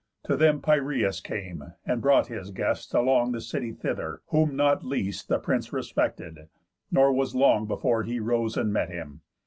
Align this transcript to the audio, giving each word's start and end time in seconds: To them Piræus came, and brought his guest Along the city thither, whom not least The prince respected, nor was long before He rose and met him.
To 0.23 0.35
them 0.35 0.61
Piræus 0.63 1.23
came, 1.23 1.73
and 1.85 2.01
brought 2.01 2.25
his 2.25 2.49
guest 2.49 2.95
Along 2.95 3.33
the 3.33 3.39
city 3.39 3.71
thither, 3.71 4.23
whom 4.29 4.55
not 4.55 4.83
least 4.83 5.27
The 5.27 5.37
prince 5.37 5.71
respected, 5.71 6.49
nor 6.89 7.13
was 7.13 7.35
long 7.35 7.67
before 7.67 8.01
He 8.01 8.19
rose 8.19 8.57
and 8.57 8.73
met 8.73 8.89
him. 8.89 9.21